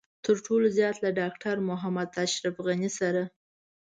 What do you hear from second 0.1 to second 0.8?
تر ټولو